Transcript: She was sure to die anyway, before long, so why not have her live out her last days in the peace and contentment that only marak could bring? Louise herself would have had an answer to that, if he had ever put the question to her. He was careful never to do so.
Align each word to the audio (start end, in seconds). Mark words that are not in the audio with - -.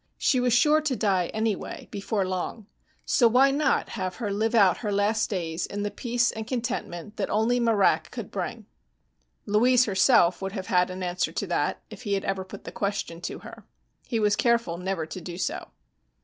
She 0.17 0.39
was 0.39 0.51
sure 0.51 0.81
to 0.81 0.95
die 0.95 1.27
anyway, 1.27 1.87
before 1.91 2.27
long, 2.27 2.65
so 3.05 3.27
why 3.27 3.51
not 3.51 3.89
have 3.89 4.15
her 4.15 4.33
live 4.33 4.55
out 4.55 4.77
her 4.77 4.91
last 4.91 5.29
days 5.29 5.67
in 5.67 5.83
the 5.83 5.91
peace 5.91 6.31
and 6.31 6.47
contentment 6.47 7.17
that 7.17 7.29
only 7.29 7.59
marak 7.59 8.09
could 8.09 8.31
bring? 8.31 8.65
Louise 9.45 9.85
herself 9.85 10.41
would 10.41 10.53
have 10.53 10.65
had 10.73 10.89
an 10.89 11.03
answer 11.03 11.31
to 11.33 11.45
that, 11.45 11.83
if 11.91 12.01
he 12.01 12.13
had 12.15 12.25
ever 12.25 12.43
put 12.43 12.63
the 12.63 12.71
question 12.71 13.21
to 13.21 13.41
her. 13.45 13.63
He 14.07 14.19
was 14.19 14.35
careful 14.35 14.79
never 14.79 15.05
to 15.05 15.21
do 15.21 15.37
so. 15.37 15.69